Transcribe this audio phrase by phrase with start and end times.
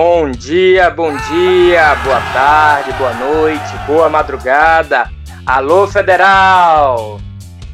[0.00, 5.10] Bom dia, bom dia, boa tarde, boa noite, boa madrugada.
[5.44, 7.20] Alô, Federal!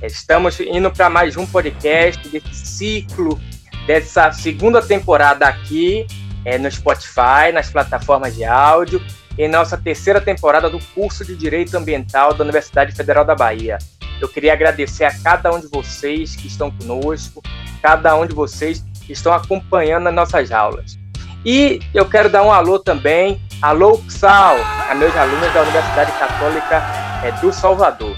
[0.03, 3.39] Estamos indo para mais um podcast desse ciclo,
[3.87, 6.07] dessa segunda temporada aqui
[6.47, 9.03] é, no Spotify, nas plataformas de áudio,
[9.37, 13.77] em nossa terceira temporada do curso de Direito Ambiental da Universidade Federal da Bahia.
[14.19, 17.43] Eu queria agradecer a cada um de vocês que estão conosco,
[17.83, 21.04] cada um de vocês que estão acompanhando as nossas aulas.
[21.45, 24.57] E eu quero dar um alô também, alô Xal,
[24.89, 26.83] a meus alunos da Universidade Católica
[27.23, 28.17] é, do Salvador.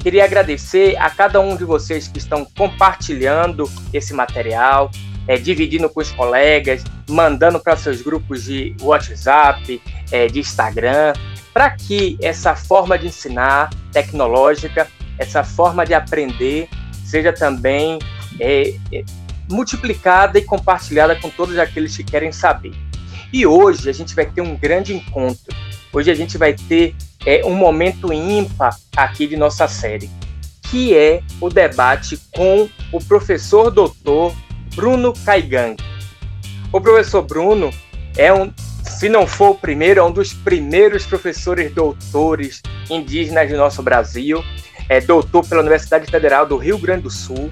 [0.00, 4.90] Queria agradecer a cada um de vocês que estão compartilhando esse material,
[5.28, 9.80] é, dividindo com os colegas, mandando para seus grupos de WhatsApp,
[10.10, 11.12] é, de Instagram,
[11.54, 16.68] para que essa forma de ensinar tecnológica, essa forma de aprender,
[17.04, 18.00] seja também
[18.40, 19.04] é, é
[19.50, 22.72] multiplicada e compartilhada com todos aqueles que querem saber.
[23.32, 25.54] E hoje a gente vai ter um grande encontro.
[25.92, 26.94] Hoje a gente vai ter
[27.26, 30.10] é, um momento ímpar aqui de nossa série,
[30.62, 34.34] que é o debate com o professor doutor
[34.74, 35.76] Bruno Caigang.
[36.72, 37.70] O professor Bruno
[38.16, 38.52] é um,
[38.82, 44.44] se não for o primeiro, é um dos primeiros professores doutores indígenas do nosso Brasil.
[44.88, 47.50] É doutor pela Universidade Federal do Rio Grande do Sul,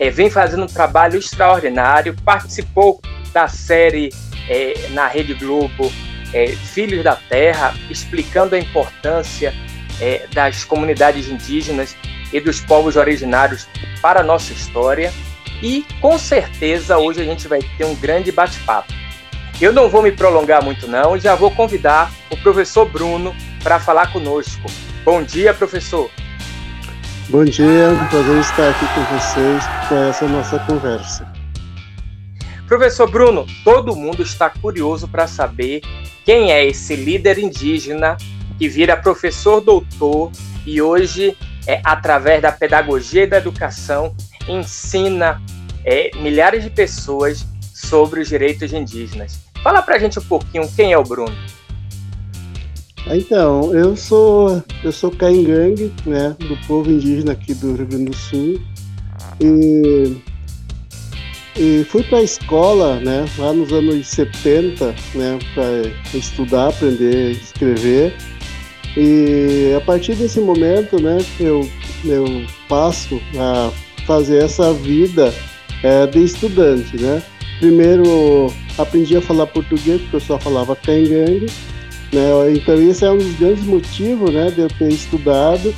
[0.00, 3.02] é, vem fazendo um trabalho extraordinário, participou
[3.34, 4.08] da série
[4.48, 5.92] é, na Rede Globo
[6.32, 9.54] é, Filhos da Terra, explicando a importância
[10.00, 11.94] é, das comunidades indígenas
[12.32, 13.68] e dos povos originários
[14.00, 15.12] para a nossa história.
[15.62, 18.94] E com certeza hoje a gente vai ter um grande bate-papo.
[19.60, 24.10] Eu não vou me prolongar muito não já vou convidar o professor Bruno para falar
[24.10, 24.66] conosco.
[25.04, 26.10] Bom dia, professor.
[27.30, 31.32] Bom dia, é um prazer estar aqui com vocês para essa nossa conversa.
[32.66, 35.80] Professor Bruno, todo mundo está curioso para saber
[36.24, 38.16] quem é esse líder indígena
[38.58, 40.32] que vira professor doutor
[40.66, 41.36] e hoje,
[41.68, 44.12] é, através da pedagogia e da educação,
[44.48, 45.40] ensina
[45.84, 49.38] é, milhares de pessoas sobre os direitos indígenas.
[49.62, 51.36] Fala para a gente um pouquinho quem é o Bruno.
[53.12, 58.16] Então, eu sou eu sou Caingangue, né, do povo indígena aqui do Rio Grande do
[58.16, 58.60] Sul.
[59.40, 60.16] E,
[61.56, 68.16] e fui para a escola, né, lá nos anos 70, né, para estudar, aprender escrever.
[68.96, 71.68] E a partir desse momento, né, eu
[72.04, 72.24] eu
[72.68, 73.70] passo a
[74.06, 75.34] fazer essa vida
[75.82, 77.22] é, de estudante, né?
[77.58, 81.46] Primeiro aprendi a falar português, porque eu só falava Caingangue
[82.12, 82.52] né?
[82.54, 85.74] Então, esse é um dos grandes motivos né, de eu ter estudado,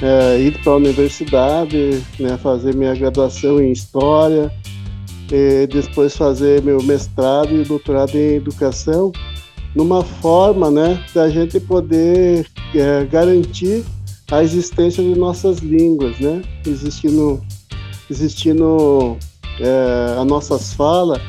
[0.00, 4.50] é, ido para a universidade, né, fazer minha graduação em História,
[5.68, 9.12] depois fazer meu mestrado e doutorado em Educação,
[9.74, 13.84] numa forma né, da gente poder é, garantir
[14.30, 16.42] a existência de nossas línguas, né?
[16.66, 17.42] existindo,
[18.10, 19.16] existindo
[19.58, 21.20] é, as nossas falas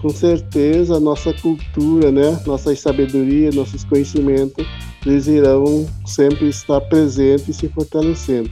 [0.00, 4.64] com certeza a nossa cultura, né, nossa sabedoria, nossos conhecimentos,
[5.04, 8.50] eles irão sempre estar presentes e se fortalecendo.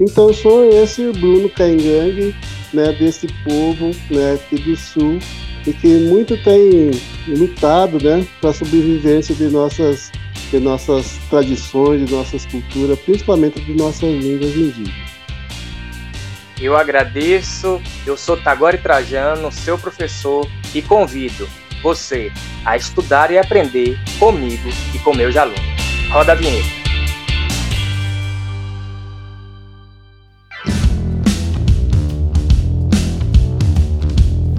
[0.00, 2.34] Então sou esse Bruno Caingangue,
[2.72, 5.18] né, desse povo, né, aqui do Sul,
[5.66, 6.90] e que muito tem
[7.28, 10.10] lutado, né, para a sobrevivência de nossas,
[10.50, 15.15] de nossas tradições, de nossas culturas, principalmente de nossas línguas indígenas.
[16.58, 21.46] Eu agradeço, eu sou Tagore Trajano, seu professor, e convido
[21.82, 22.32] você
[22.64, 25.60] a estudar e aprender comigo e com meus alunos.
[26.10, 26.66] Roda a vinheta.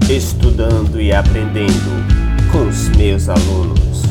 [0.08, 1.72] Estudando e aprendendo
[2.52, 4.02] com os meus alunos.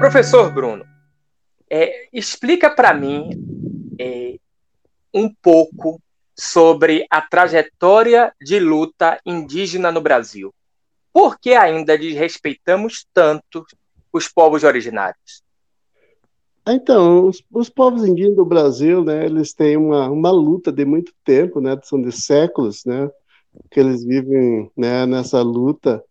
[0.00, 0.84] Professor Bruno,
[1.70, 3.30] é, explica para mim
[5.16, 5.98] um pouco
[6.38, 10.54] sobre a trajetória de luta indígena no Brasil.
[11.10, 13.64] Por que ainda desrespeitamos tanto
[14.12, 15.42] os povos originários?
[16.68, 21.12] Então, os, os, povos indígenas do Brasil, né, eles têm uma, uma luta de muito
[21.24, 23.08] tempo, né, são de séculos, né,
[23.70, 26.04] que eles vivem né, nessa luta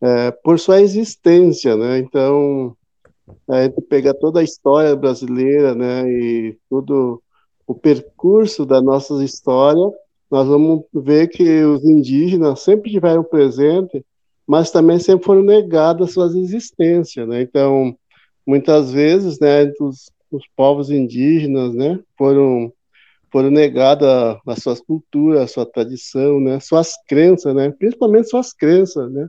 [0.00, 2.74] é, por sua existência, né, então,
[3.48, 7.20] a gente pega toda a história brasileira, né, e tudo
[7.66, 9.90] o percurso da nossa história,
[10.30, 14.04] nós vamos ver que os indígenas sempre tiveram presente,
[14.46, 17.42] mas também sempre foram negadas suas existências, né?
[17.42, 17.96] Então,
[18.46, 22.72] muitas vezes, né, os, os povos indígenas, né, foram
[23.30, 29.12] foram negadas as suas culturas, a sua tradição, né, suas crenças, né, principalmente suas crenças,
[29.12, 29.28] né,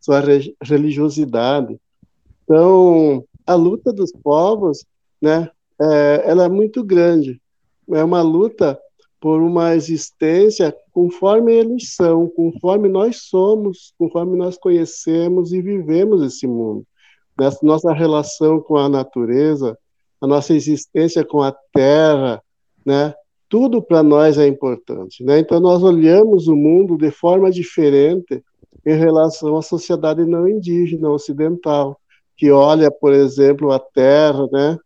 [0.00, 0.20] sua
[0.62, 1.78] religiosidade.
[2.42, 4.84] Então, a luta dos povos,
[5.20, 5.48] né,
[5.80, 7.40] é, ela é muito grande.
[7.92, 8.78] É uma luta
[9.20, 16.46] por uma existência conforme eles são, conforme nós somos, conforme nós conhecemos e vivemos esse
[16.46, 16.84] mundo.
[17.62, 19.78] Nossa relação com a natureza,
[20.20, 22.42] a nossa existência com a terra,
[22.84, 23.14] né?
[23.48, 25.38] Tudo para nós é importante, né?
[25.38, 28.42] Então nós olhamos o mundo de forma diferente
[28.84, 31.98] em relação à sociedade não indígena ocidental,
[32.36, 34.78] que olha, por exemplo, a terra, né,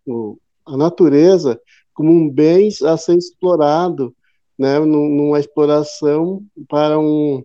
[0.67, 1.61] a natureza
[1.99, 4.15] como um bem a ser explorado,
[4.57, 7.43] né, numa exploração para um,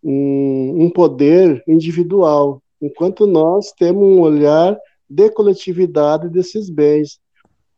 [0.00, 4.78] um, um poder individual, enquanto nós temos um olhar
[5.10, 7.18] de coletividade desses bens.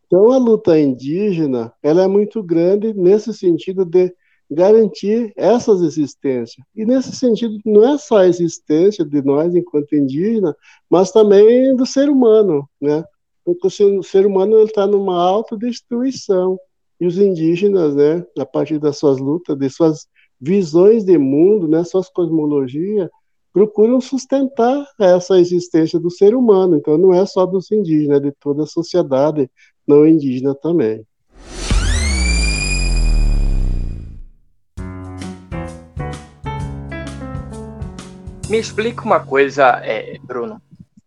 [0.06, 4.14] Então, a luta indígena ela é muito grande nesse sentido de
[4.50, 6.66] garantir essas existências.
[6.76, 10.54] E nesse sentido, não é só a existência de nós enquanto indígena,
[10.90, 13.02] mas também do ser humano, né?
[13.44, 16.58] Porque o ser humano está numa autodestruição.
[17.00, 20.06] E os indígenas, né, a partir das suas lutas, de suas
[20.40, 23.10] visões de mundo, né, suas cosmologias,
[23.52, 26.76] procuram sustentar essa existência do ser humano.
[26.76, 29.50] Então, não é só dos indígenas, é de toda a sociedade
[29.86, 31.06] não indígena também.
[38.48, 40.60] Me explica uma coisa, é, Bruno.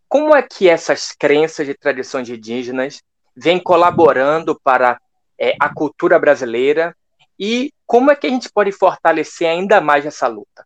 [0.07, 3.01] Como é que essas crenças de tradições indígenas
[3.35, 4.99] vêm colaborando para
[5.39, 6.95] é, a cultura brasileira
[7.39, 10.65] e como é que a gente pode fortalecer ainda mais essa luta?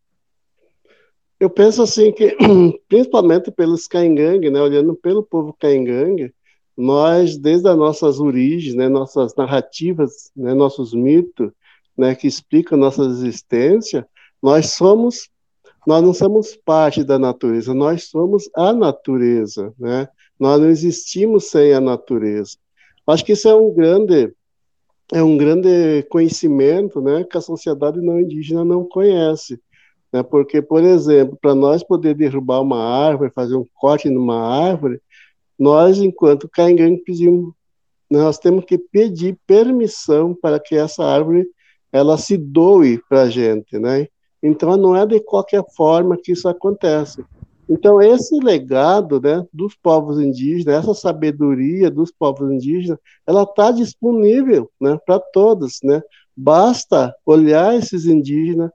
[1.40, 2.38] Eu penso assim que,
[2.88, 6.34] principalmente pelos Caingangue, né, olhando pelo povo Caingangue,
[6.78, 11.52] nós, desde as nossas origens, né, nossas narrativas, né, nossos mitos,
[11.98, 14.08] né, que explicam nossa existência,
[14.42, 15.30] nós somos
[15.86, 20.08] nós não somos parte da natureza, nós somos a natureza, né?
[20.40, 22.58] Nós não existimos sem a natureza.
[23.08, 24.34] Acho que isso é um grande
[25.14, 29.60] é um grande conhecimento, né, que a sociedade não indígena não conhece,
[30.12, 30.24] né?
[30.24, 35.02] Porque, por exemplo, para nós poder derrubar uma árvore, fazer um corte numa árvore,
[35.60, 37.54] nós, enquanto caingangue, pedimos,
[38.10, 41.46] nós temos que pedir permissão para que essa árvore
[41.92, 44.08] ela se doe para a gente, né?
[44.42, 47.24] Então, não é de qualquer forma que isso acontece.
[47.70, 54.70] Então, esse legado né, dos povos indígenas, essa sabedoria dos povos indígenas, ela está disponível
[54.80, 55.80] né, para todos.
[55.84, 56.02] Né?
[56.36, 58.72] Basta olhar esses indígenas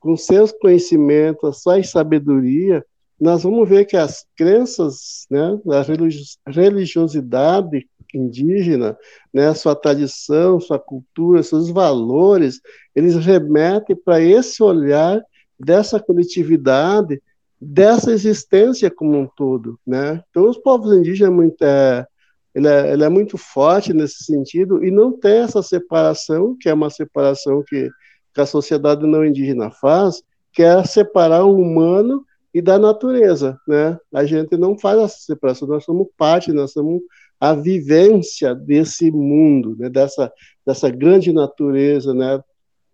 [0.00, 2.84] com seus conhecimentos, a sua sabedoria,
[3.20, 8.96] nós vamos ver que as crenças, né, a religiosidade indígena,
[9.32, 12.60] né, sua tradição, sua cultura, seus valores,
[12.94, 15.20] eles remetem para esse olhar
[15.58, 17.20] dessa coletividade,
[17.60, 20.22] dessa existência como um todo, né?
[20.30, 22.06] Então, os povos indígenas é muito, é,
[22.54, 26.74] ele, é, ele é muito forte nesse sentido e não tem essa separação, que é
[26.74, 27.90] uma separação que,
[28.34, 30.22] que a sociedade não indígena faz,
[30.52, 33.98] que é separar o humano e da natureza, né?
[34.12, 37.00] A gente não faz essa separação, nós somos parte, nós somos
[37.40, 40.30] a vivência desse mundo, né, dessa,
[40.66, 42.42] dessa grande natureza, né?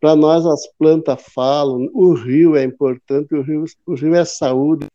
[0.00, 4.86] Para nós as plantas falam, o rio é importante, o rio, o rio é saúde,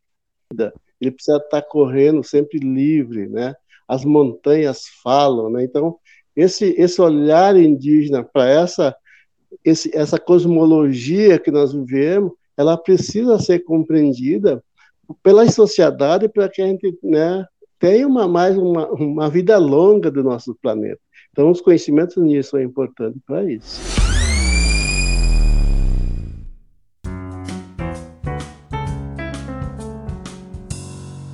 [1.01, 3.53] ele precisa estar correndo sempre livre, né?
[3.87, 5.63] As montanhas falam, né?
[5.63, 5.97] Então
[6.33, 8.95] esse esse olhar indígena para essa
[9.65, 14.63] essa cosmologia que nós vivemos, ela precisa ser compreendida
[15.21, 17.45] pela sociedade para que a gente né,
[17.81, 21.01] tem uma, mais uma, uma vida longa do nosso planeta.
[21.31, 23.81] Então, os conhecimentos nisso são importantes para isso.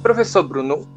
[0.01, 0.87] Professor Bruno,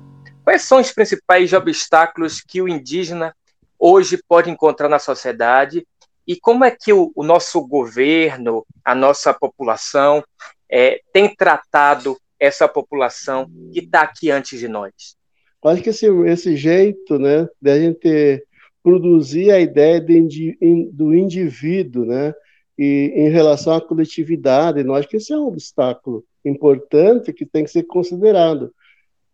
[0.45, 3.35] quais são os principais obstáculos que o indígena
[3.77, 5.85] hoje pode encontrar na sociedade
[6.25, 10.23] e como é que o, o nosso governo, a nossa população,
[10.71, 15.19] é, tem tratado essa população que está aqui antes de nós?
[15.65, 18.47] Acho que esse, esse jeito, né, de a gente
[18.83, 20.57] produzir a ideia de,
[20.93, 22.35] do indivíduo, né,
[22.79, 27.71] e em relação à coletividade, nós que esse é um obstáculo importante que tem que
[27.71, 28.73] ser considerado.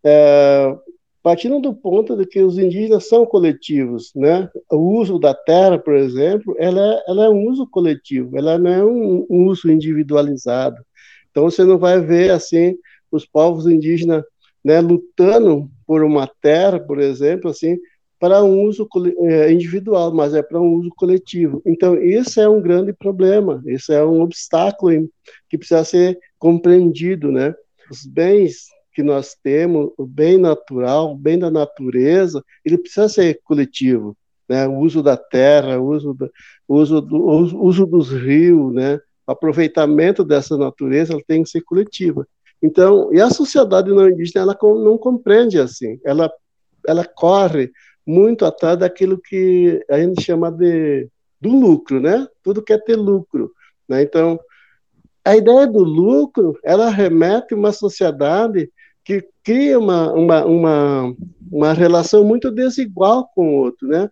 [0.03, 0.75] É,
[1.23, 4.49] partindo do ponto de que os indígenas são coletivos, né?
[4.71, 8.71] O uso da terra, por exemplo, ela é, ela é um uso coletivo, ela não
[8.71, 10.77] é um, um uso individualizado.
[11.31, 12.77] Então você não vai ver assim
[13.11, 14.23] os povos indígenas
[14.67, 17.77] né, lutando por uma terra, por exemplo, assim,
[18.19, 18.85] para um uso
[19.21, 21.61] é, individual, mas é para um uso coletivo.
[21.65, 25.09] Então, isso é um grande problema, isso é um obstáculo
[25.49, 27.55] que precisa ser compreendido, né?
[27.89, 33.39] Os bens que nós temos, o bem natural, o bem da natureza, ele precisa ser
[33.45, 34.17] coletivo,
[34.49, 34.67] né?
[34.67, 36.29] O uso da terra, o uso, do,
[36.67, 38.99] o uso, do, o uso dos rios, né?
[39.25, 42.27] O aproveitamento dessa natureza tem que ser coletiva.
[42.61, 46.31] Então, e a sociedade não indígena ela não compreende assim, ela
[46.87, 47.71] ela corre
[48.05, 51.09] muito atrás daquilo que a gente chama de
[51.39, 52.27] do lucro, né?
[52.41, 53.51] Tudo quer ter lucro,
[53.87, 54.01] né?
[54.01, 54.39] Então,
[55.23, 58.71] a ideia do lucro, ela remete a uma sociedade
[59.03, 61.15] que cria uma, uma, uma,
[61.51, 64.09] uma relação muito desigual com o outro, né?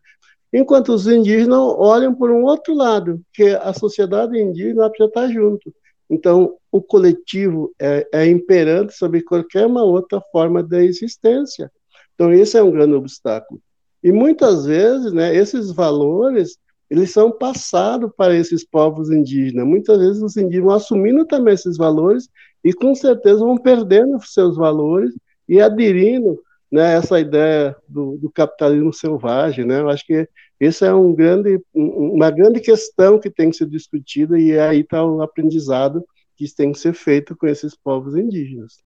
[0.53, 5.73] Enquanto os indígenas olham por um outro lado, que a sociedade indígena precisa estar junto.
[6.09, 11.71] Então, o coletivo é, é imperante sobre qualquer uma outra forma da existência.
[12.13, 13.59] Então, esse é um grande obstáculo.
[14.03, 16.57] E muitas vezes, né, esses valores,
[16.89, 19.65] eles são passados para esses povos indígenas.
[19.65, 22.29] Muitas vezes os indígenas vão assumindo também esses valores
[22.63, 25.13] e com certeza vão perdendo seus valores
[25.49, 26.39] e aderindo
[26.71, 29.65] né, essa ideia do, do, capitalismo selvagem.
[29.65, 29.79] Né?
[29.79, 30.27] Eu acho que
[30.59, 35.03] isso é um grande, uma grande questão que tem que ser discutida e aí está
[35.03, 38.83] o aprendizado que tem que ser feito com esses povos indígenas.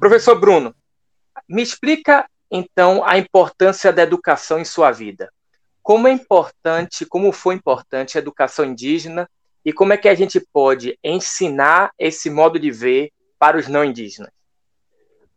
[0.00, 0.74] Professor Bruno,
[1.48, 5.32] me explica então a importância da educação em sua vida.
[5.82, 9.28] Como é importante, como foi importante a educação indígena
[9.66, 13.84] e como é que a gente pode ensinar esse modo de ver para os não
[13.84, 14.30] indígenas?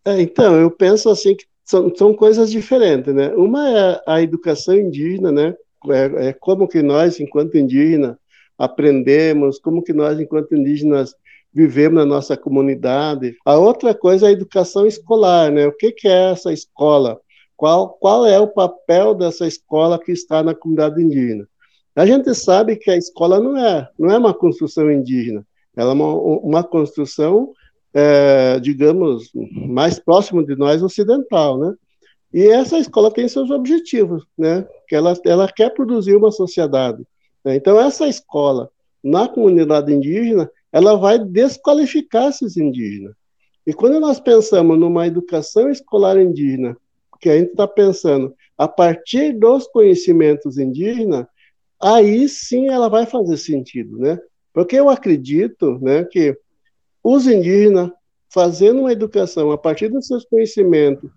[0.06, 3.30] É, então, eu penso assim que são, são coisas diferentes, né?
[3.34, 5.56] Uma é a educação indígena, né?
[5.90, 8.16] É, é como que nós, enquanto indígenas,
[8.56, 11.16] aprendemos, como que nós, enquanto indígenas,
[11.52, 13.36] vivemos na nossa comunidade.
[13.44, 15.66] A outra coisa é a educação escolar, né?
[15.66, 17.20] O que, que é essa escola?
[17.58, 21.48] Qual, qual é o papel dessa escola que está na comunidade indígena?
[22.00, 25.94] A gente sabe que a escola não é, não é uma construção indígena, ela é
[25.94, 27.51] uma, uma construção,
[27.94, 29.29] é, digamos,
[29.68, 31.74] mais próxima de nós ocidental, né?
[32.34, 34.65] E essa escola tem seus objetivos, né?
[34.88, 37.06] Que ela, ela quer produzir uma sociedade.
[37.44, 37.58] Né?
[37.58, 38.70] Então, essa escola
[39.03, 43.13] na comunidade indígena, ela vai desqualificar esses indígenas.
[43.68, 46.77] E quando nós pensamos numa educação escolar indígena,
[47.20, 51.25] que a gente está pensando a partir dos conhecimentos indígenas,
[51.82, 54.20] aí sim ela vai fazer sentido, né?
[54.54, 56.38] Porque eu acredito, né, que
[57.04, 57.92] os indígenas
[58.30, 61.10] fazendo uma educação a partir dos seus conhecimentos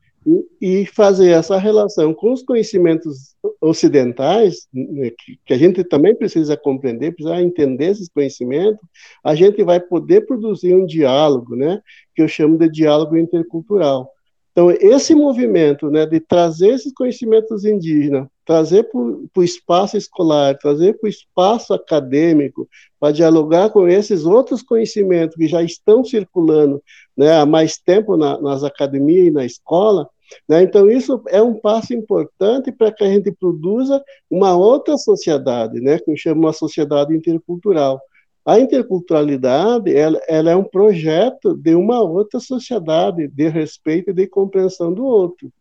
[0.60, 5.10] e fazer essa relação com os conhecimentos ocidentais, né,
[5.44, 8.80] que a gente também precisa compreender, precisa entender esses conhecimentos,
[9.24, 11.80] a gente vai poder produzir um diálogo, né,
[12.14, 14.08] que eu chamo de diálogo intercultural.
[14.52, 20.98] Então, esse movimento né, de trazer esses conhecimentos indígenas, trazer para o espaço escolar, trazer
[20.98, 22.68] para o espaço acadêmico,
[23.00, 26.82] para dialogar com esses outros conhecimentos que já estão circulando
[27.16, 30.06] né, há mais tempo na, nas academias e na escola,
[30.48, 30.62] né?
[30.62, 35.98] Então, isso é um passo importante para que a gente produza uma outra sociedade, né?
[35.98, 38.00] que eu chamo uma sociedade intercultural.
[38.44, 44.26] A interculturalidade ela, ela, é um projeto de uma outra sociedade, de respeito e de
[44.26, 45.52] compreensão do outro.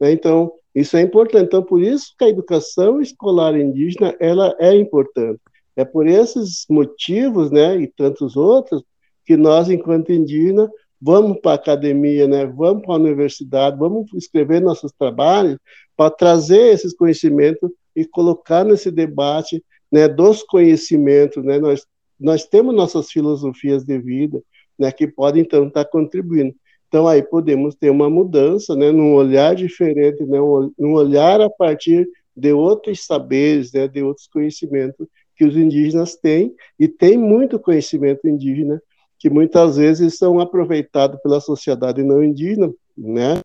[0.00, 0.12] Né?
[0.12, 1.44] Então, isso é importante.
[1.44, 5.40] Então, por isso que a educação escolar indígena ela é importante.
[5.76, 8.82] É por esses motivos, né, e tantos outros,
[9.24, 10.68] que nós, enquanto indígenas,
[11.00, 12.46] vamos para a academia, né?
[12.46, 15.58] vamos para a universidade, vamos escrever nossos trabalhos
[15.96, 21.42] para trazer esses conhecimentos e colocar nesse debate né, dos conhecimentos.
[21.44, 21.58] Né?
[21.58, 21.86] Nós,
[22.20, 24.42] nós temos nossas filosofias de vida
[24.78, 26.54] né, que podem, então, estar tá contribuindo.
[26.88, 30.38] Então, aí podemos ter uma mudança, né, num olhar diferente, né,
[30.78, 36.54] num olhar a partir de outros saberes, né, de outros conhecimentos que os indígenas têm,
[36.78, 38.82] e tem muito conhecimento indígena
[39.18, 43.40] que muitas vezes são aproveitados pela sociedade não indígena, né?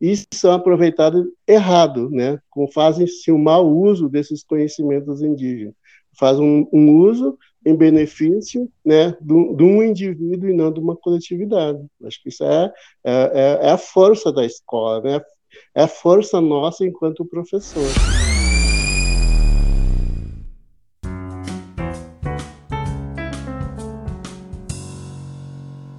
[0.00, 2.38] E são aproveitados errado, né?
[2.48, 5.74] Como fazem-se um mau uso desses conhecimentos indígenas.
[6.18, 11.84] Faz um, um uso em benefício né, de, um indivíduo e não de uma coletividade.
[12.04, 12.72] Acho que isso é,
[13.04, 15.20] é, é, é a força da escola, né?
[15.74, 17.82] é a força nossa enquanto professor.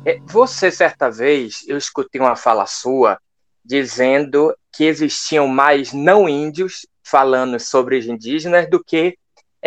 [0.05, 3.19] É, você, certa vez, eu escutei uma fala sua
[3.63, 9.17] dizendo que existiam mais não índios falando sobre os indígenas do que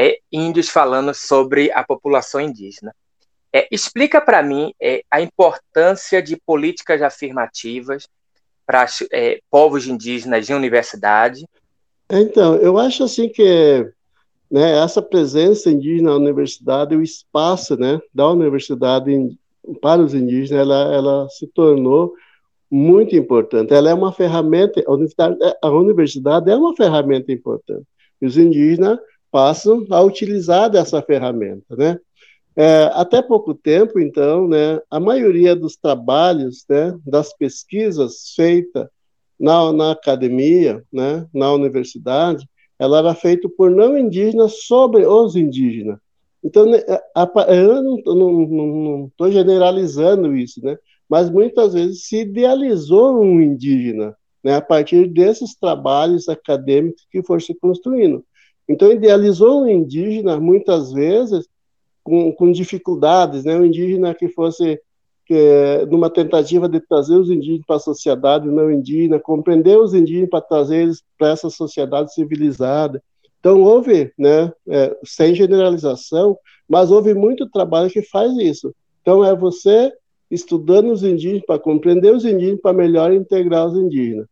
[0.01, 2.95] é, índios falando sobre a população indígena.
[3.53, 8.09] É, explica para mim é, a importância de políticas afirmativas
[8.65, 11.45] para é, povos indígenas em universidade.
[12.11, 13.93] Então, eu acho assim que
[14.51, 19.37] né, essa presença indígena na universidade, o espaço né, da universidade
[19.83, 22.15] para os indígenas, ela, ela se tornou
[22.71, 23.75] muito importante.
[23.75, 27.85] Ela é uma ferramenta, a universidade, a universidade é uma ferramenta importante.
[28.23, 28.99] Os indígenas
[29.31, 31.99] passam a utilizar dessa ferramenta, né?
[32.57, 38.89] É, até pouco tempo, então, né, a maioria dos trabalhos, né, das pesquisas feitas
[39.39, 42.47] na, na academia, né, na universidade,
[42.79, 45.99] ela era feita por não indígenas sobre os indígenas.
[46.43, 46.83] Então, né,
[47.15, 50.77] a, a, eu não estou generalizando isso, né,
[51.09, 57.41] mas muitas vezes se idealizou um indígena né, a partir desses trabalhos acadêmicos que foram
[57.41, 58.25] se construindo.
[58.71, 61.49] Então, idealizou um indígena, muitas vezes,
[62.05, 63.57] com, com dificuldades, né?
[63.57, 64.81] um indígena que fosse
[65.89, 70.41] numa tentativa de trazer os indígenas para a sociedade não indígena, compreender os indígenas para
[70.41, 73.03] trazer eles para essa sociedade civilizada.
[73.39, 76.37] Então, houve, né, é, sem generalização,
[76.69, 78.75] mas houve muito trabalho que faz isso.
[79.03, 79.93] Então, é você
[80.31, 84.27] estudando os indígenas para compreender os indígenas, para melhor integrar os indígenas.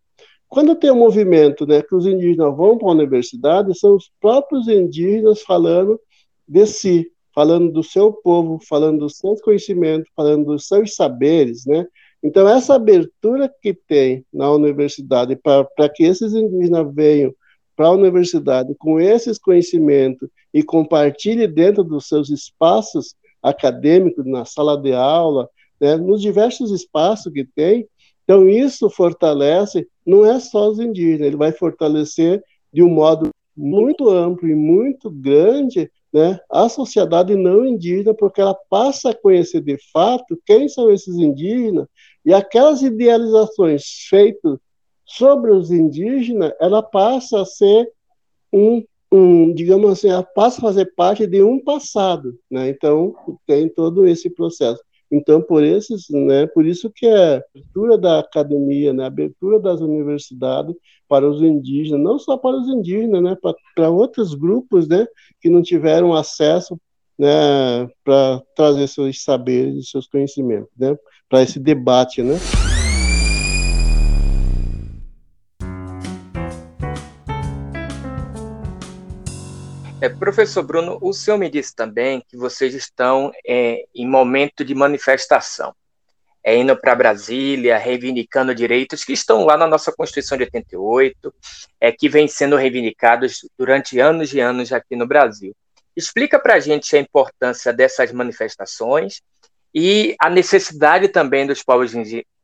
[0.49, 4.67] Quando tem um movimento né, que os indígenas vão para a universidade, são os próprios
[4.67, 6.01] indígenas falando
[6.47, 11.87] de si, falando do seu povo, falando dos seus conhecimentos, falando dos seus saberes, né?
[12.23, 17.33] Então, essa abertura que tem na universidade para que esses indígenas venham
[17.77, 24.77] para a universidade com esses conhecimentos e compartilhem dentro dos seus espaços acadêmicos, na sala
[24.77, 25.49] de aula,
[25.81, 27.87] né, nos diversos espaços que tem,
[28.29, 34.11] então, isso fortalece, não é só os indígenas, ele vai fortalecer de um modo muito
[34.11, 39.79] amplo e muito grande né, a sociedade não indígena, porque ela passa a conhecer de
[39.91, 41.87] fato quem são esses indígenas
[42.23, 44.59] e aquelas idealizações feitas
[45.07, 47.91] sobre os indígenas, ela passa a ser
[48.53, 52.69] um, um digamos assim, ela passa a fazer parte de um passado, né?
[52.69, 53.15] Então
[53.47, 54.83] tem todo esse processo.
[55.11, 59.81] Então, por esses, né, por isso que a abertura da academia, né, a abertura das
[59.81, 60.75] universidades
[61.09, 65.07] para os indígenas, não só para os indígenas, né, para, para outros grupos, né,
[65.41, 66.79] que não tiveram acesso,
[67.19, 70.97] né, para trazer seus saberes e seus conhecimentos, né,
[71.29, 72.35] para esse debate, né.
[80.01, 84.73] É, professor Bruno, o senhor me disse também que vocês estão é, em momento de
[84.73, 85.75] manifestação,
[86.45, 91.35] é, indo para Brasília, reivindicando direitos que estão lá na nossa Constituição de 88,
[91.81, 95.53] é, que vem sendo reivindicados durante anos e anos aqui no Brasil.
[95.97, 99.21] Explica para a gente a importância dessas manifestações
[99.75, 101.93] e a necessidade também dos povos,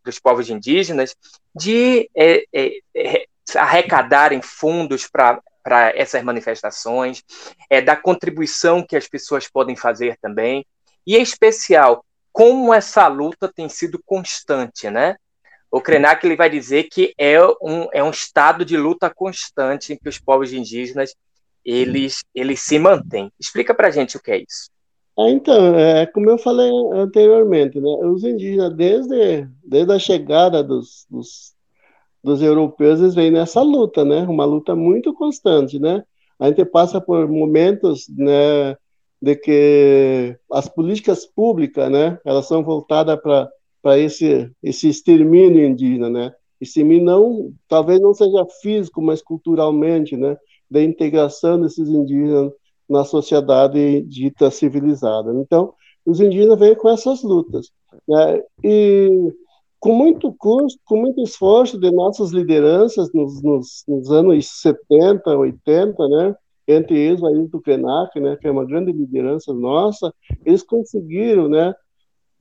[0.04, 1.14] dos povos indígenas
[1.54, 7.24] de é, é, é arrecadarem fundos para para essas manifestações,
[7.70, 10.64] é, da contribuição que as pessoas podem fazer também,
[11.06, 15.16] e em especial, como essa luta tem sido constante, né?
[15.70, 19.96] O Krenak ele vai dizer que é um, é um estado de luta constante em
[19.96, 21.14] que os povos indígenas
[21.64, 23.32] eles, eles se mantêm.
[23.40, 24.70] Explica para gente o que é isso.
[25.18, 31.06] Ah, então, é, como eu falei anteriormente, né, os indígenas, desde, desde a chegada dos,
[31.08, 31.53] dos
[32.24, 34.22] dos europeus, eles vêm nessa luta, né?
[34.22, 36.02] Uma luta muito constante, né?
[36.38, 38.76] A gente passa por momentos, né,
[39.20, 43.48] de que as políticas públicas, né, elas são voltadas para
[43.82, 46.32] para esse esse extermínio indígena, né?
[46.60, 50.36] Extermínio não, talvez não seja físico, mas culturalmente, né,
[50.70, 52.50] da integração desses indígenas
[52.88, 55.32] na sociedade dita civilizada.
[55.34, 55.74] Então,
[56.06, 57.70] os indígenas vêm com essas lutas,
[58.08, 58.42] né?
[58.62, 59.10] E
[59.84, 66.08] com muito custo, com muito esforço de nossas lideranças nos, nos, nos anos 70, 80,
[66.08, 66.34] né?
[66.66, 70.10] entre eles o Ailton Krenak, né, que é uma grande liderança nossa,
[70.46, 71.74] eles conseguiram, né,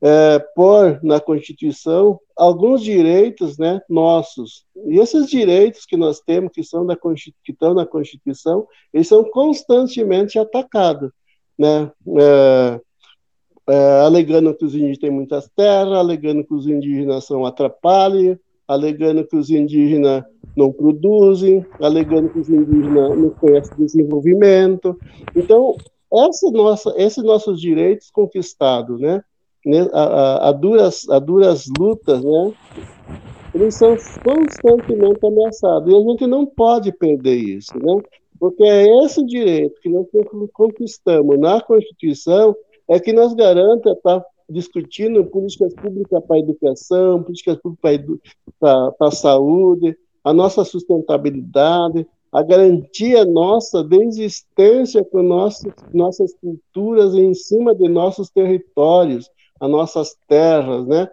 [0.01, 4.63] é, pôr na Constituição alguns direitos, né, nossos.
[4.88, 9.21] E esses direitos que nós temos, que são da que estão na Constituição, eles são
[9.25, 11.12] constantemente atacados,
[11.60, 11.91] né.
[12.17, 12.82] É,
[13.67, 19.26] é, alegando que os indígenas têm muitas terras, alegando que os indígenas são atrapalhos, alegando
[19.26, 20.23] que os indígenas
[20.56, 24.97] não produzem, alegando que os indígenas não conhecem desenvolvimento.
[25.36, 25.76] Então,
[26.12, 29.23] essa nossa, esses nossos direitos conquistados, né
[29.93, 32.54] a, a, a, duras, a duras lutas, né,
[33.56, 35.91] eles são constantemente ameaçados.
[35.91, 38.02] E a gente não pode perder isso, né,
[38.39, 40.06] porque é esse direito que nós
[40.52, 42.56] conquistamos na Constituição
[42.89, 48.19] é que nos garanta estar tá discutindo políticas públicas para a educação, políticas públicas
[48.60, 57.13] para a saúde, a nossa sustentabilidade, a garantia nossa de existência com nossas, nossas culturas
[57.13, 61.08] em cima de nossos territórios, as nossas terras, né?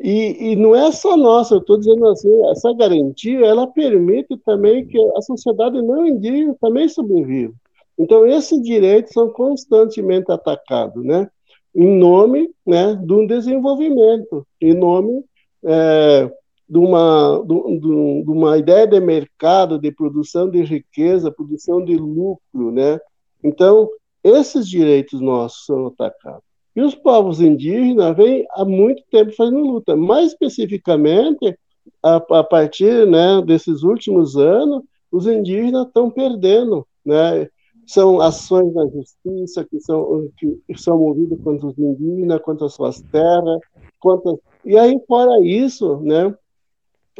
[0.00, 4.86] E, e não é só nossa, eu estou dizendo assim, essa garantia, ela permite também
[4.86, 7.54] que a sociedade não indígena também sobreviva.
[7.98, 11.30] Então, esses direitos são constantemente atacados, né?
[11.74, 15.24] Em nome né, de um desenvolvimento, em nome
[15.64, 16.30] é,
[16.68, 22.70] de, uma, de, de, uma ideia de mercado, de produção de riqueza, produção de lucro,
[22.70, 22.98] né?
[23.42, 23.88] Então,
[24.22, 26.42] esses direitos nossos são atacados.
[26.74, 29.94] E os povos indígenas vêm há muito tempo fazendo luta.
[29.94, 31.56] Mais especificamente,
[32.02, 36.86] a, a partir né, desses últimos anos, os indígenas estão perdendo.
[37.04, 37.48] Né?
[37.86, 43.00] São ações na justiça que são, que são movidas contra os indígenas, contra as suas
[43.02, 43.60] terras.
[44.00, 44.34] Contra...
[44.64, 46.34] E aí, fora isso, né,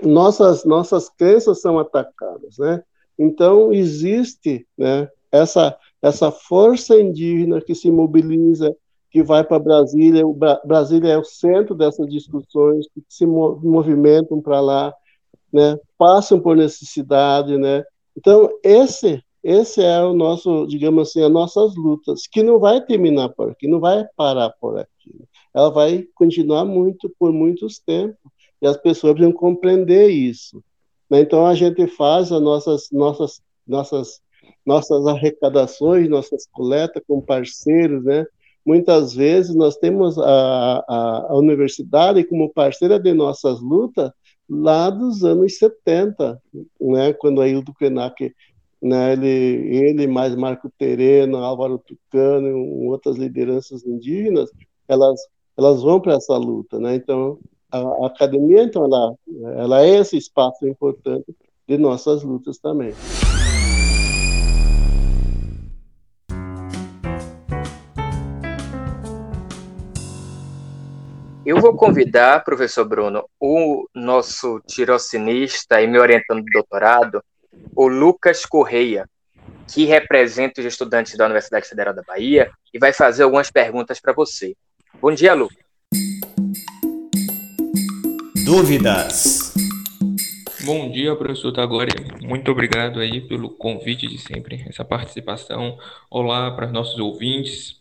[0.02, 2.58] nossas, nossas crenças são atacadas.
[2.58, 2.82] Né?
[3.18, 8.74] Então, existe né, essa, essa força indígena que se mobiliza,
[9.10, 10.26] que vai para Brasília.
[10.26, 14.94] O Bra Brasília é o centro dessas discussões, que se movimentam para lá,
[15.52, 15.78] né?
[15.96, 17.56] passam por necessidade.
[17.56, 17.84] Né?
[18.16, 23.28] Então, esse, esse é o nosso, digamos assim, as nossas lutas, que não vai terminar
[23.28, 25.14] por aqui, não vai parar por aqui.
[25.54, 30.64] Ela vai continuar muito por muitos tempos, e as pessoas precisam compreender isso.
[31.10, 31.20] Né?
[31.20, 34.20] Então, a gente faz as nossas, nossas, nossas,
[34.64, 38.24] nossas arrecadações, nossas coletas com parceiros, né?
[38.64, 44.10] muitas vezes nós temos a, a, a, universidade como parceira de nossas lutas
[44.48, 46.40] lá dos anos 70,
[46.80, 48.34] né, quando a Hildo Krenak,
[48.84, 49.26] né, ele,
[49.74, 54.50] ele mais Marco Tereno, Álvaro Tucano e outras lideranças indígenas,
[54.86, 55.18] elas,
[55.56, 56.78] elas vão para essa luta.
[56.78, 57.38] Né, então,
[57.72, 59.14] a, a academia, então, ela,
[59.56, 61.34] ela é esse espaço importante
[61.66, 62.92] de nossas lutas também.
[71.46, 77.22] Eu vou convidar, professor Bruno, o nosso tirocinista e me orientando do doutorado,
[77.74, 79.08] o Lucas Correia,
[79.72, 84.12] que representa os estudantes da Universidade Federal da Bahia e vai fazer algumas perguntas para
[84.12, 84.54] você.
[85.00, 85.58] Bom dia, Lucas.
[88.44, 89.54] Dúvidas.
[90.64, 91.90] Bom dia, professor Tagore.
[92.22, 95.78] Muito obrigado aí pelo convite de sempre, essa participação.
[96.10, 97.76] Olá para os nossos ouvintes.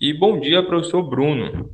[0.00, 1.70] E bom dia, professor Bruno.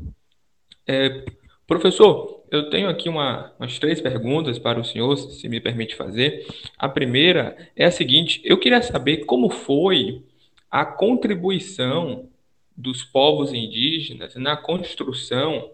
[0.87, 1.25] É,
[1.71, 6.45] professor, eu tenho aqui uma, umas três perguntas para o senhor, se me permite fazer.
[6.77, 10.25] A primeira é a seguinte: eu queria saber como foi
[10.69, 12.29] a contribuição
[12.77, 15.71] dos povos indígenas na construção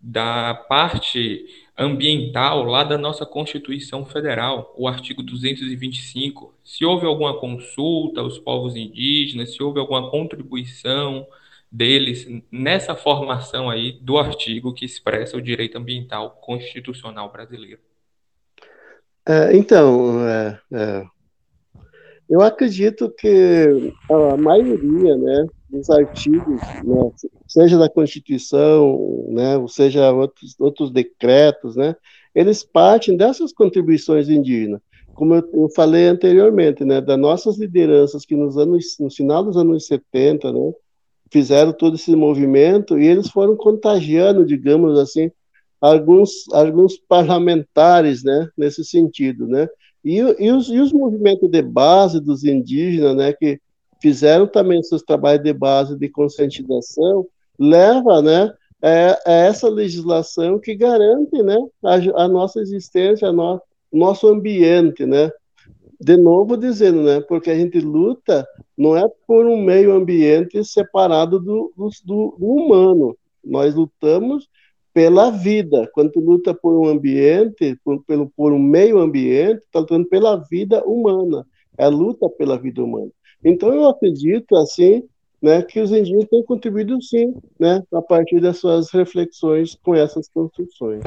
[0.00, 1.44] da parte
[1.76, 6.54] ambiental lá da nossa Constituição Federal, o artigo 225.
[6.64, 11.26] Se houve alguma consulta aos povos indígenas, se houve alguma contribuição
[11.74, 17.80] deles nessa formação aí do artigo que expressa o direito ambiental constitucional brasileiro?
[19.26, 21.04] É, então, é, é,
[22.30, 27.10] eu acredito que a maioria, né, dos artigos, né,
[27.48, 31.96] seja da Constituição, né, ou seja outros outros decretos, né,
[32.32, 34.80] eles partem dessas contribuições indígenas.
[35.12, 39.56] Como eu, eu falei anteriormente, né, das nossas lideranças que nos anos, no final dos
[39.56, 40.72] anos 70, né,
[41.34, 45.32] fizeram todo esse movimento e eles foram contagiando, digamos assim,
[45.80, 49.68] alguns, alguns parlamentares, né, nesse sentido, né,
[50.04, 53.60] e, e, os, e os movimentos de base dos indígenas, né, que
[54.00, 57.26] fizeram também seus trabalhos de base de conscientização,
[57.58, 63.60] leva, né, é, é essa legislação que garante, né, a, a nossa existência, no,
[63.92, 65.32] nosso ambiente, né,
[66.04, 71.40] de novo dizendo, né, porque a gente luta não é por um meio ambiente separado
[71.40, 73.16] do, do, do humano.
[73.42, 74.46] Nós lutamos
[74.92, 75.90] pela vida.
[75.94, 80.36] Quando tu luta por um ambiente, por, pelo, por um meio ambiente, está lutando pela
[80.36, 81.46] vida humana.
[81.78, 83.10] É a luta pela vida humana.
[83.42, 85.04] Então eu acredito assim,
[85.40, 90.28] né, que os indígenas têm contribuído sim, né, a partir das suas reflexões com essas
[90.28, 91.00] construções.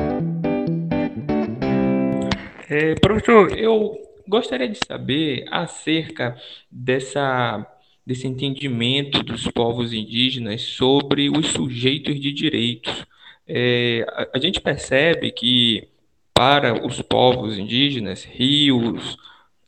[2.68, 6.38] É, professor, eu gostaria de saber acerca
[6.70, 7.66] dessa,
[8.06, 13.06] desse entendimento dos povos indígenas sobre os sujeitos de direitos.
[13.48, 15.88] É, a, a gente percebe que
[16.34, 19.18] para os povos indígenas, rios,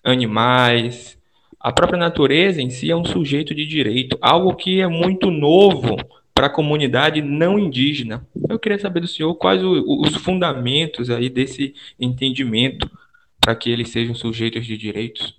[0.03, 1.17] animais,
[1.59, 5.97] a própria natureza em si é um sujeito de direito, algo que é muito novo
[6.33, 8.25] para a comunidade não indígena.
[8.47, 12.89] Eu queria saber do senhor quais os fundamentos aí desse entendimento
[13.41, 15.37] para que eles sejam sujeitos de direitos.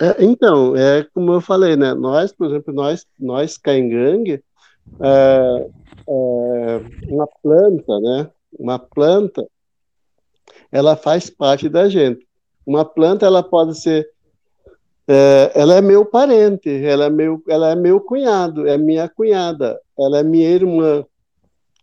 [0.00, 1.94] É, então, é como eu falei, né?
[1.94, 4.42] Nós, por exemplo, nós, nós Caingangue,
[5.00, 5.70] é,
[6.08, 8.30] é, uma planta, né?
[8.58, 9.46] Uma planta,
[10.70, 12.26] ela faz parte da gente.
[12.66, 14.08] Uma planta, ela pode ser
[15.08, 19.80] é, ela é meu parente, ela é meu, ela é meu cunhado, é minha cunhada,
[19.96, 21.04] ela é minha irmã.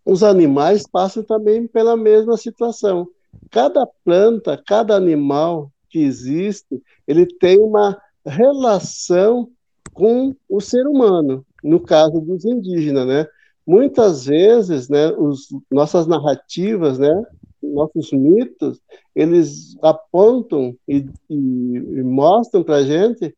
[0.05, 3.07] Os animais passam também pela mesma situação.
[3.51, 9.49] Cada planta, cada animal que existe, ele tem uma relação
[9.93, 13.27] com o ser humano, no caso dos indígenas, né?
[13.65, 17.23] Muitas vezes, né, os, nossas narrativas, né,
[17.61, 18.81] nossos mitos,
[19.15, 23.33] eles apontam e, e, e mostram para a gente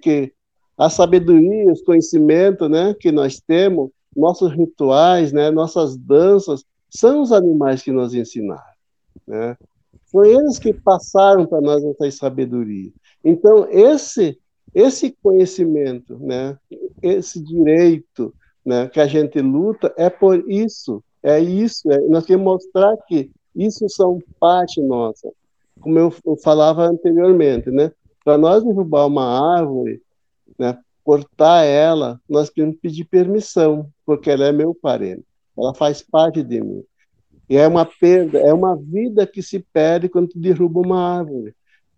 [0.00, 0.32] que
[0.78, 7.32] a sabedoria, os conhecimentos né, que nós temos, nossos rituais, né, nossas danças, são os
[7.32, 8.75] animais que nos ensinaram.
[9.26, 9.56] Né?
[10.10, 12.90] Foi eles que passaram para nós essa sabedoria.
[13.24, 14.38] Então, esse,
[14.74, 16.58] esse conhecimento, né,
[17.02, 21.90] esse direito né, que a gente luta, é por isso, é isso.
[21.90, 25.30] É, nós queremos mostrar que isso são parte nossa.
[25.80, 27.92] Como eu, eu falava anteriormente, né?
[28.24, 30.02] Para nós derrubar uma árvore,
[30.58, 35.24] né, cortar ela, nós temos que pedir permissão, porque ela é meu parente.
[35.56, 36.82] Ela faz parte de mim.
[37.48, 41.54] E é uma perda, é uma vida que se perde quando derruba uma árvore.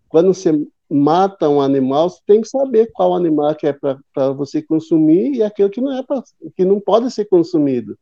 [0.07, 0.51] Quando você
[0.89, 5.43] mata um animal, você tem que saber qual animal que é para você consumir e
[5.43, 6.23] aquele que não é pra,
[6.55, 7.97] que não pode ser consumido.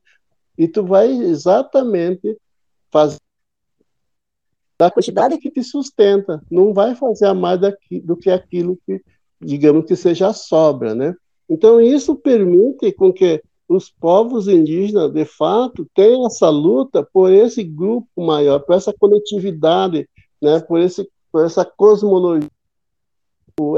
[0.57, 2.37] E tu vai exatamente
[2.91, 3.17] fazer
[4.77, 6.41] da quantidade que te sustenta.
[6.51, 9.01] Não vai fazer a mais daqui, do que aquilo que,
[9.41, 11.15] digamos, que seja sobra, né?
[11.49, 17.63] Então, isso permite com que os povos indígenas, de fato, tenham essa luta por esse
[17.63, 20.07] grupo maior, por essa coletividade,
[20.41, 20.59] né?
[20.59, 22.49] por, esse, por essa cosmologia,
[23.59, 23.75] o,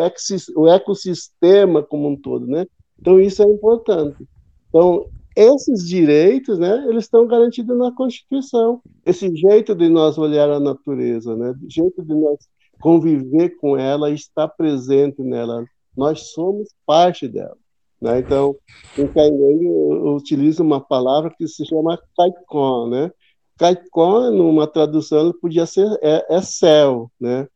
[0.56, 2.68] o ecossistema como um todo, né?
[3.00, 4.28] Então, isso é importante.
[4.68, 8.82] Então, esses direitos, né, eles estão garantidos na Constituição.
[9.06, 12.38] Esse jeito de nós olhar a natureza, né, jeito de nós
[12.82, 15.66] conviver com ela, estar presente nela.
[15.96, 17.58] Nós somos parte dela.
[18.02, 18.20] Né?
[18.20, 18.56] Então,
[18.98, 23.12] em Caingangue, eu utilizo uma palavra que se chama caicon, né?
[23.58, 27.48] Caicon, numa tradução, podia ser é, é céu, né?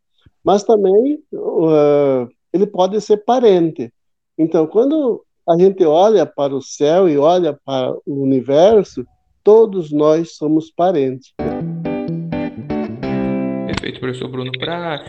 [0.44, 3.92] Mas também uh, ele pode ser parente.
[4.38, 9.06] Então, quando a gente olha para o céu e olha para o universo,
[9.44, 11.34] todos nós somos parentes.
[13.68, 14.52] Perfeito, professor Bruno.
[14.60, 15.04] Para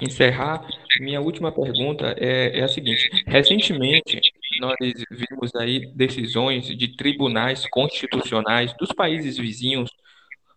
[0.00, 0.66] encerrar,
[1.00, 4.20] minha última pergunta é, é, a seguinte: recentemente
[4.60, 4.76] nós
[5.10, 9.90] vimos aí decisões de tribunais constitucionais dos países vizinhos,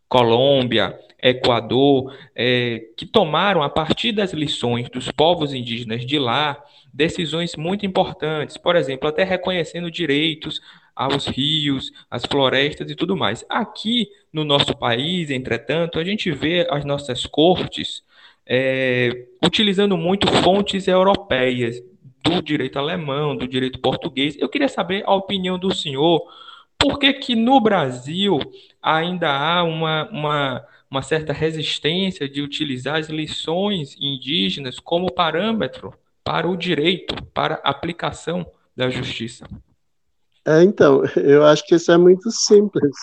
[0.07, 6.61] Colômbia, Equador, é, que tomaram a partir das lições dos povos indígenas de lá
[6.93, 10.59] decisões muito importantes, por exemplo, até reconhecendo direitos
[10.93, 13.45] aos rios, às florestas e tudo mais.
[13.47, 18.03] Aqui no nosso país, entretanto, a gente vê as nossas cortes
[18.45, 21.81] é, utilizando muito fontes europeias,
[22.23, 24.35] do direito alemão, do direito português.
[24.39, 26.21] Eu queria saber a opinião do senhor,
[26.77, 28.39] por que, que no Brasil
[28.81, 36.47] ainda há uma, uma, uma certa resistência de utilizar as lições indígenas como parâmetro para
[36.47, 39.45] o direito, para a aplicação da justiça?
[40.45, 42.95] É, então, eu acho que isso é muito simples.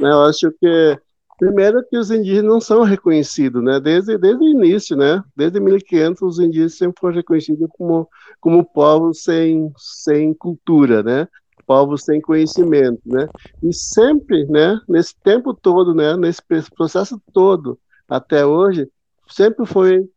[0.00, 0.10] Né?
[0.10, 0.98] Eu acho que,
[1.42, 3.80] primeiro, que os indígenas não são reconhecidos, né?
[3.80, 5.24] desde, desde o início, né?
[5.34, 8.08] desde 1500, os indígenas sempre foram reconhecidos como,
[8.40, 11.26] como povo sem, sem cultura, né?
[11.66, 13.28] povo sem conhecimento, né?
[13.62, 16.42] E sempre, né, nesse tempo todo, né, nesse
[16.76, 17.78] processo todo,
[18.08, 18.88] até hoje,
[19.28, 20.08] sempre foi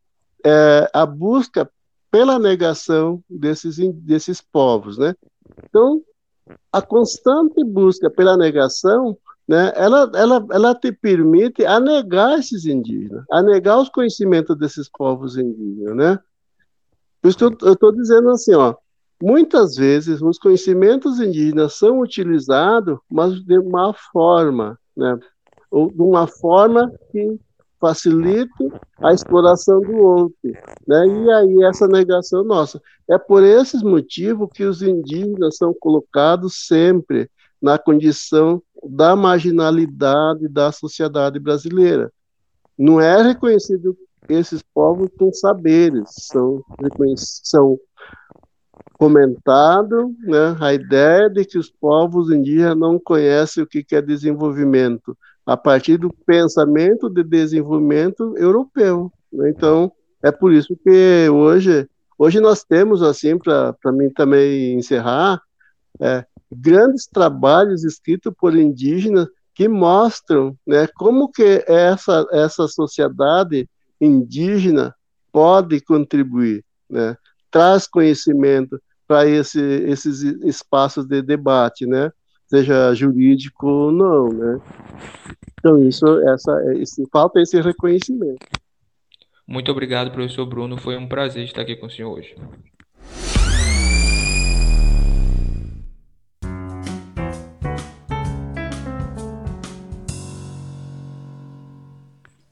[0.44, 1.70] é, a busca
[2.12, 5.16] pela negação desses, desses povos, né?
[5.64, 6.02] Então,
[6.72, 9.16] a constante busca pela negação,
[9.48, 14.90] né, ela, ela, ela te permite a negar esses indígenas, a negar os conhecimentos desses
[14.90, 16.20] povos indígenas, né?
[17.22, 18.76] Por isso eu estou dizendo assim, ó,
[19.22, 25.18] muitas vezes os conhecimentos indígenas são utilizados, mas de uma forma, né?
[25.70, 27.40] Ou de uma forma que
[27.80, 30.52] facilite a exploração do outro,
[30.88, 31.08] né?
[31.08, 32.82] E aí essa negação nossa.
[33.08, 37.30] É por esses motivos que os indígenas são colocados sempre
[37.66, 42.12] na condição da marginalidade da sociedade brasileira.
[42.78, 43.98] Não é reconhecido
[44.30, 46.64] esses povos com saberes, são,
[47.16, 47.80] são
[49.00, 55.18] comentado né, a ideia de que os povos indígenas não conhecem o que é desenvolvimento
[55.44, 59.12] a partir do pensamento de desenvolvimento europeu.
[59.34, 59.50] Né?
[59.50, 65.42] Então, é por isso que hoje, hoje nós temos, assim, para mim também encerrar,
[66.00, 74.94] é, grandes trabalhos escritos por indígenas que mostram né, como que essa, essa sociedade indígena
[75.32, 77.16] pode contribuir, né,
[77.50, 82.12] traz conhecimento para esse, esses espaços de debate, né,
[82.48, 84.60] seja jurídico ou não, né.
[85.58, 88.46] Então isso, essa, esse, falta esse reconhecimento.
[89.48, 90.78] Muito obrigado, professor Bruno.
[90.78, 92.36] Foi um prazer estar aqui com o senhor hoje.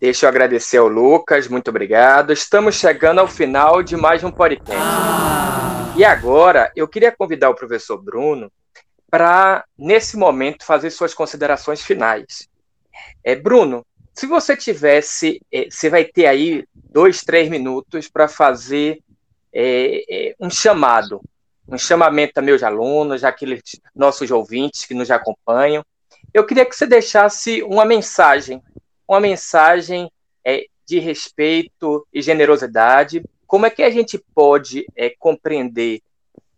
[0.04, 2.34] Deixa eu agradecer ao Lucas, muito obrigado.
[2.34, 4.86] Estamos chegando ao final de mais um podcast.
[5.96, 8.52] E agora eu queria convidar o professor Bruno
[9.10, 12.50] para, nesse momento, fazer suas considerações finais.
[13.24, 19.00] É, Bruno, se você tivesse, é, você vai ter aí dois, três minutos para fazer
[19.54, 21.22] é, é, um chamado,
[21.66, 23.62] um chamamento a meus alunos, aqueles
[23.96, 25.82] nossos ouvintes que nos acompanham.
[26.34, 28.62] Eu queria que você deixasse uma mensagem
[29.08, 30.12] uma mensagem
[30.46, 33.24] é, de respeito e generosidade.
[33.48, 36.02] Como é que a gente pode é, compreender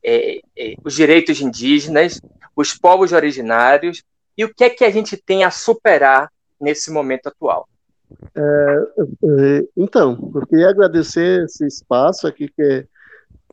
[0.04, 2.22] é, é, os direitos indígenas,
[2.56, 4.04] os povos originários
[4.38, 7.68] e o que é que a gente tem a superar nesse momento atual?
[8.36, 12.88] É, é, então, eu queria agradecer esse espaço aqui que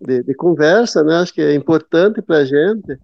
[0.00, 1.16] de, de conversa, né?
[1.16, 2.98] Acho que é importante para a gente.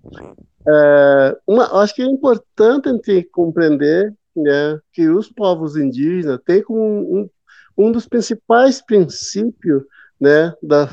[0.67, 6.63] É, uma, acho que é importante a gente compreender né, que os povos indígenas têm
[6.63, 7.31] como um,
[7.77, 9.83] um dos principais princípios
[10.21, 10.89] né, da,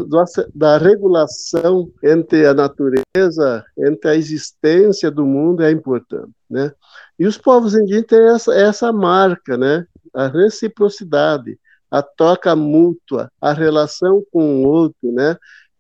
[0.53, 6.71] da regulação entre a natureza, entre a existência do mundo é importante, né?
[7.17, 9.87] E os povos indígenas têm essa, essa marca, né?
[10.13, 11.57] A reciprocidade,
[11.89, 15.37] a troca mútua, a relação com o outro, né?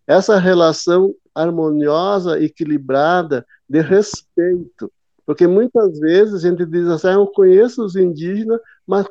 [0.07, 4.91] Essa relação harmoniosa, equilibrada, de respeito,
[5.25, 9.07] porque muitas vezes a gente diz assim, ah, eu conheço os indígenas, mas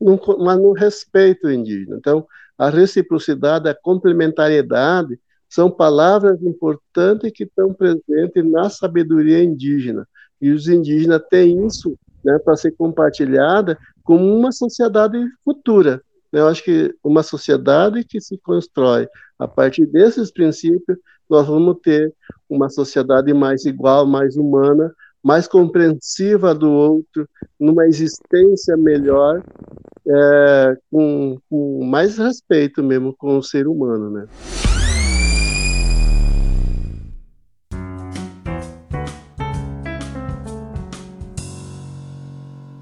[0.00, 1.96] não, mas não respeito o indígena.
[1.96, 2.26] Então,
[2.56, 10.06] a reciprocidade, a complementariedade são palavras importantes que estão presentes na sabedoria indígena.
[10.40, 16.02] E os indígenas têm isso né, para ser compartilhada com uma sociedade futura.
[16.32, 20.98] Eu acho que uma sociedade que se constrói a partir desses princípios,
[21.28, 22.12] nós vamos ter
[22.48, 24.94] uma sociedade mais igual, mais humana,
[25.26, 29.42] mais compreensiva do outro, numa existência melhor,
[30.08, 34.26] é, com, com, mais respeito mesmo com o ser humano, né?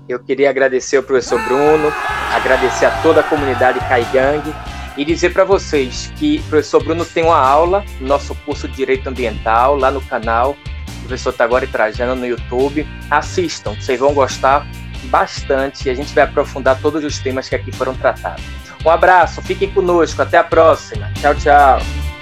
[0.06, 1.90] Eu queria agradecer ao professor Bruno,
[2.34, 4.54] agradecer a toda a comunidade Caigangue
[4.98, 8.76] e dizer para vocês que o professor Bruno tem uma aula no nosso curso de
[8.76, 10.54] Direito Ambiental lá no canal
[11.00, 12.86] professor Tagore Trajano no YouTube.
[13.10, 14.66] Assistam, vocês vão gostar
[15.04, 18.44] bastante e a gente vai aprofundar todos os temas que aqui foram tratados.
[18.84, 21.10] Um abraço, fiquem conosco, até a próxima.
[21.20, 22.13] Tchau, tchau.